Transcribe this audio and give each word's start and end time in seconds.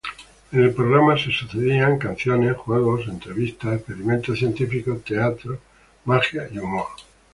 En 0.51 0.63
el 0.63 0.73
programa 0.73 1.15
se 1.15 1.29
sucedían 1.31 1.99
canciones, 1.99 2.57
juegos, 2.57 3.07
entrevistas, 3.07 3.75
experimentos 3.75 4.39
científicos, 4.39 5.03
teatro, 5.03 5.59
magia 6.05 6.49
y 6.51 6.57
humor. 6.57 6.87